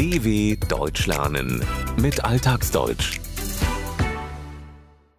[0.00, 1.62] DW Deutsch lernen
[2.00, 3.20] mit Alltagsdeutsch.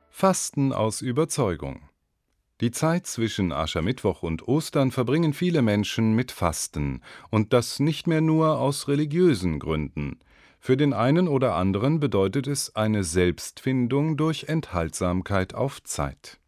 [0.10, 1.88] Fasten aus Überzeugung.
[2.62, 8.22] Die Zeit zwischen Aschermittwoch und Ostern verbringen viele Menschen mit Fasten, und das nicht mehr
[8.22, 10.18] nur aus religiösen Gründen.
[10.60, 16.41] Für den einen oder anderen bedeutet es eine Selbstfindung durch Enthaltsamkeit auf Zeit.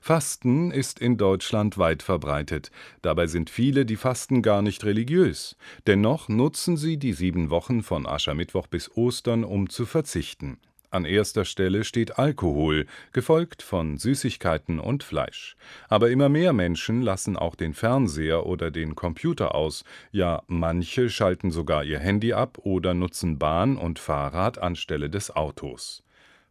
[0.00, 2.70] Fasten ist in Deutschland weit verbreitet.
[3.02, 5.56] Dabei sind viele, die fasten, gar nicht religiös.
[5.86, 10.58] Dennoch nutzen sie die sieben Wochen von Aschermittwoch bis Ostern, um zu verzichten.
[10.94, 15.56] An erster Stelle steht Alkohol, gefolgt von Süßigkeiten und Fleisch.
[15.88, 19.82] Aber immer mehr Menschen lassen auch den Fernseher oder den Computer aus,
[20.12, 26.04] ja manche schalten sogar ihr Handy ab oder nutzen Bahn und Fahrrad anstelle des Autos.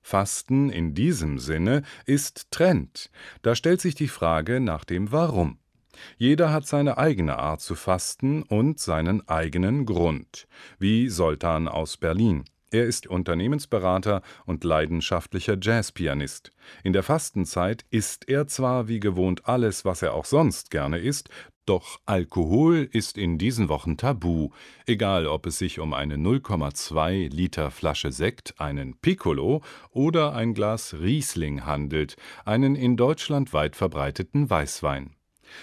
[0.04, 3.10] Fasten in diesem Sinne ist Trend.
[3.42, 5.58] Da stellt sich die Frage nach dem Warum.
[6.18, 12.44] Jeder hat seine eigene Art zu fasten und seinen eigenen Grund, wie Soltan aus Berlin.
[12.74, 16.52] Er ist Unternehmensberater und leidenschaftlicher Jazzpianist.
[16.84, 21.30] In der Fastenzeit isst er zwar wie gewohnt alles, was er auch sonst gerne isst,
[21.68, 24.50] doch Alkohol ist in diesen Wochen tabu,
[24.88, 30.96] egal ob es sich um eine 0,2 Liter Flasche Sekt, einen Piccolo oder ein Glas
[31.00, 35.16] Riesling handelt, einen in Deutschland weit verbreiteten Weißwein.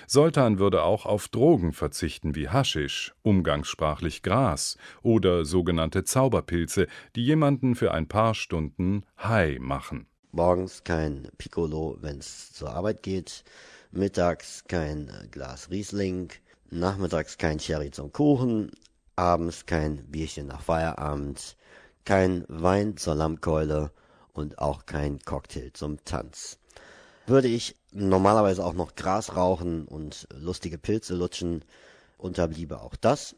[0.06, 7.74] Soltan würde auch auf Drogen verzichten wie Haschisch, umgangssprachlich Gras oder sogenannte Zauberpilze, die jemanden
[7.74, 10.06] für ein paar Stunden high machen.
[10.32, 13.44] Morgens kein Piccolo, wenn's zur Arbeit geht,
[13.90, 16.30] mittags kein Glas Riesling,
[16.70, 18.70] nachmittags kein Sherry zum Kuchen,
[19.16, 21.56] abends kein Bierchen nach Feierabend,
[22.04, 23.90] kein Wein zur Lammkeule
[24.32, 26.58] und auch kein Cocktail zum Tanz.
[27.26, 31.64] Würde ich normalerweise auch noch Gras rauchen und lustige Pilze lutschen,
[32.18, 33.36] unterbliebe auch das.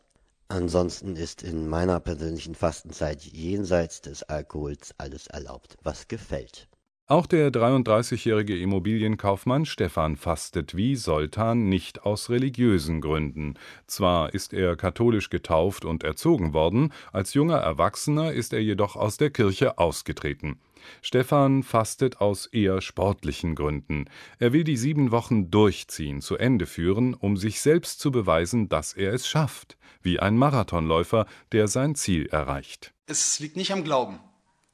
[0.49, 6.69] Ansonsten ist in meiner persönlichen Fastenzeit jenseits des Alkohols alles erlaubt, was gefällt.
[7.09, 13.55] Auch der 33-jährige Immobilienkaufmann Stefan fastet wie Soltan nicht aus religiösen Gründen.
[13.89, 19.17] Zwar ist er katholisch getauft und erzogen worden, als junger Erwachsener ist er jedoch aus
[19.17, 20.61] der Kirche ausgetreten.
[21.01, 24.05] Stefan fastet aus eher sportlichen Gründen.
[24.39, 28.93] Er will die sieben Wochen durchziehen, zu Ende führen, um sich selbst zu beweisen, dass
[28.93, 32.95] er es schafft, wie ein Marathonläufer, der sein Ziel erreicht.
[33.07, 34.21] Es liegt nicht am Glauben,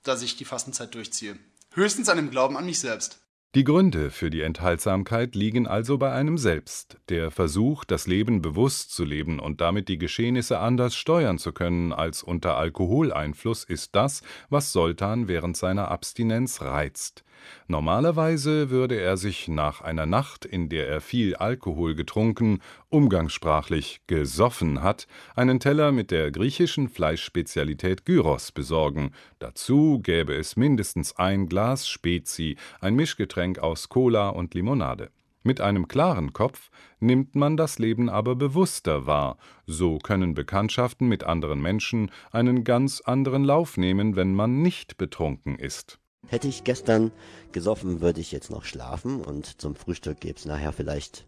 [0.03, 1.39] dass ich die Fastenzeit durchziehe
[1.75, 3.21] höchstens an dem Glauben an mich selbst.
[3.55, 6.99] Die Gründe für die Enthaltsamkeit liegen also bei einem selbst.
[7.09, 11.95] Der Versuch, das Leben bewusst zu leben und damit die Geschehnisse anders steuern zu können
[11.95, 14.21] als unter Alkoholeinfluss, ist das,
[14.51, 17.25] was Soltan während seiner Abstinenz reizt.
[17.69, 22.61] Normalerweise würde er sich nach einer Nacht, in der er viel Alkohol getrunken,
[22.91, 29.13] umgangssprachlich gesoffen hat, einen Teller mit der griechischen Fleischspezialität Gyros besorgen.
[29.39, 35.11] Dazu gäbe es mindestens ein Glas Spezi, ein Mischgetränk aus Cola und Limonade.
[35.43, 41.25] Mit einem klaren Kopf nimmt man das Leben aber bewusster wahr, so können Bekanntschaften mit
[41.25, 45.99] anderen Menschen einen ganz anderen Lauf nehmen, wenn man nicht betrunken ist.
[46.27, 47.13] Hätte ich gestern
[47.53, 51.27] gesoffen, würde ich jetzt noch schlafen und zum Frühstück gäbe es nachher vielleicht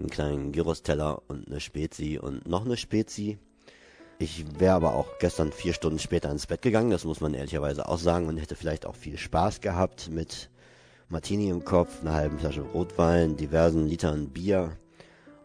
[0.00, 3.38] einen kleinen Gyros-Teller und eine Spezi und noch eine Spezi.
[4.18, 7.88] Ich wäre aber auch gestern vier Stunden später ins Bett gegangen, das muss man ehrlicherweise
[7.88, 10.50] auch sagen, und hätte vielleicht auch viel Spaß gehabt mit
[11.08, 14.76] Martini im Kopf, einer halben Flasche Rotwein, diversen Litern Bier.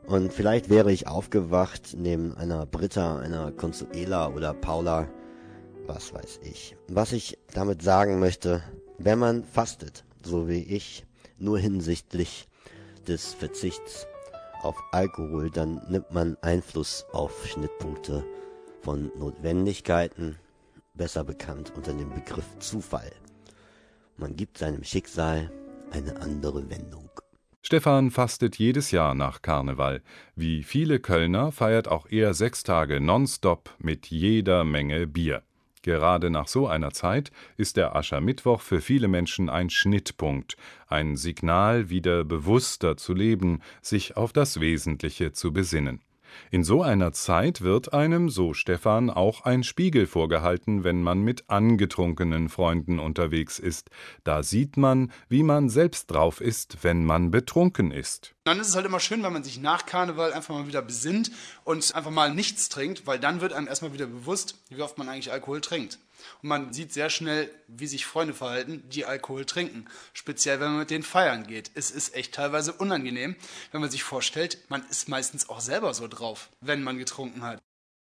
[0.05, 5.07] Und vielleicht wäre ich aufgewacht neben einer Britta, einer Consuela oder Paula,
[5.87, 6.75] was weiß ich.
[6.89, 8.61] Was ich damit sagen möchte,
[8.97, 11.05] wenn man fastet, so wie ich,
[11.39, 12.47] nur hinsichtlich
[13.07, 14.07] des Verzichts
[14.65, 18.25] auf Alkohol, dann nimmt man Einfluss auf Schnittpunkte
[18.81, 20.37] von Notwendigkeiten,
[20.95, 23.11] besser bekannt unter dem Begriff Zufall.
[24.17, 25.51] Man gibt seinem Schicksal
[25.91, 27.09] eine andere Wendung.
[27.61, 30.01] Stefan fastet jedes Jahr nach Karneval.
[30.35, 35.41] Wie viele Kölner feiert auch er sechs Tage nonstop mit jeder Menge Bier.
[35.85, 41.91] Gerade nach so einer Zeit ist der Aschermittwoch für viele Menschen ein Schnittpunkt, ein Signal,
[41.91, 46.01] wieder bewusster zu leben, sich auf das Wesentliche zu besinnen.
[46.51, 51.49] In so einer Zeit wird einem, so Stefan, auch ein Spiegel vorgehalten, wenn man mit
[51.49, 53.89] angetrunkenen Freunden unterwegs ist.
[54.23, 58.35] Da sieht man, wie man selbst drauf ist, wenn man betrunken ist.
[58.45, 61.31] Dann ist es halt immer schön, wenn man sich nach Karneval einfach mal wieder besinnt
[61.63, 65.09] und einfach mal nichts trinkt, weil dann wird einem erstmal wieder bewusst, wie oft man
[65.09, 65.99] eigentlich Alkohol trinkt.
[66.41, 69.85] Und man sieht sehr schnell, wie sich Freunde verhalten, die Alkohol trinken.
[70.13, 71.71] Speziell, wenn man mit denen feiern geht.
[71.75, 73.35] Es ist echt teilweise unangenehm,
[73.71, 77.61] wenn man sich vorstellt, man ist meistens auch selber so drauf, wenn man getrunken hat.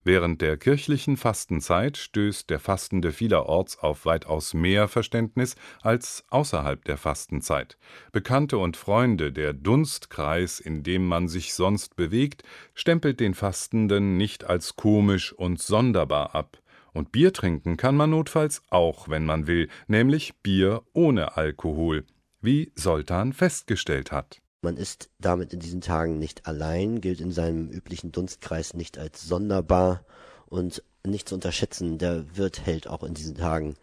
[0.04, 6.96] Während der kirchlichen Fastenzeit stößt der Fastende vielerorts auf weitaus mehr Verständnis als außerhalb der
[6.96, 7.76] Fastenzeit.
[8.12, 12.42] Bekannte und Freunde, der Dunstkreis, in dem man sich sonst bewegt,
[12.74, 16.58] stempelt den Fastenden nicht als komisch und sonderbar ab.
[16.98, 22.04] Und Bier trinken kann man notfalls auch, wenn man will, nämlich Bier ohne Alkohol,
[22.40, 24.42] wie Soltan festgestellt hat.
[24.62, 29.22] Man ist damit in diesen Tagen nicht allein, gilt in seinem üblichen Dunstkreis nicht als
[29.22, 30.04] sonderbar
[30.46, 33.76] und nicht zu unterschätzen, der Wirt hält auch in diesen Tagen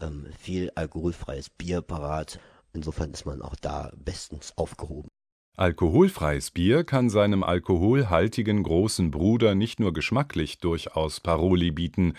[0.00, 2.40] ähm, viel alkoholfreies Bier parat.
[2.72, 5.10] Insofern ist man auch da bestens aufgehoben.
[5.56, 12.14] Alkoholfreies Bier kann seinem alkoholhaltigen großen Bruder nicht nur geschmacklich durchaus Paroli bieten,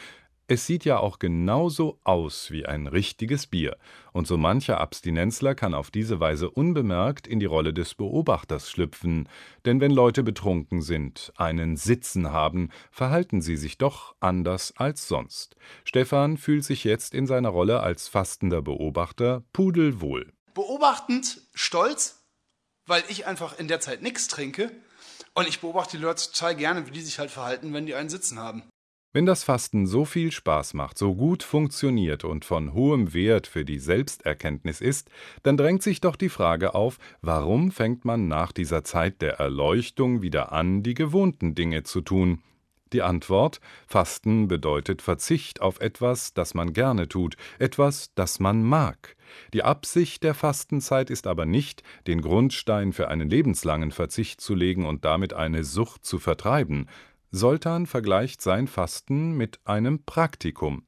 [0.47, 3.77] es sieht ja auch genauso aus wie ein richtiges Bier,
[4.13, 9.27] und so mancher Abstinenzler kann auf diese Weise unbemerkt in die Rolle des Beobachters schlüpfen,
[9.65, 15.55] denn wenn Leute betrunken sind, einen Sitzen haben, verhalten sie sich doch anders als sonst.
[15.83, 20.31] Stefan fühlt sich jetzt in seiner Rolle als fastender Beobachter pudelwohl.
[20.53, 22.23] Beobachtend stolz,
[22.85, 24.71] weil ich einfach in der Zeit nichts trinke
[25.33, 28.09] und ich beobachte die Leute total gerne, wie die sich halt verhalten, wenn die einen
[28.09, 28.63] Sitzen haben.
[29.15, 33.63] Wenn das Fasten so viel Spaß macht, so gut funktioniert und von hohem Wert für
[33.63, 35.09] die Selbsterkenntnis ist,
[35.41, 40.21] dann drängt sich doch die Frage auf, warum fängt man nach dieser Zeit der Erleuchtung
[40.21, 42.41] wieder an, die gewohnten Dinge zu tun?
[42.91, 49.15] Die Antwort Fasten bedeutet Verzicht auf etwas, das man gerne tut, etwas, das man mag.
[49.53, 54.85] Die Absicht der Fastenzeit ist aber nicht, den Grundstein für einen lebenslangen Verzicht zu legen
[54.85, 56.87] und damit eine Sucht zu vertreiben,
[57.35, 60.85] Soltan vergleicht sein Fasten mit einem Praktikum.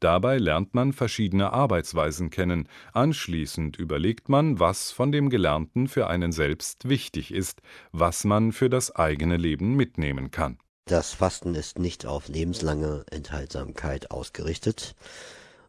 [0.00, 6.32] Dabei lernt man verschiedene Arbeitsweisen kennen, anschließend überlegt man, was von dem Gelernten für einen
[6.32, 7.60] selbst wichtig ist,
[7.92, 10.58] was man für das eigene Leben mitnehmen kann.
[10.86, 14.94] Das Fasten ist nicht auf lebenslange Enthaltsamkeit ausgerichtet.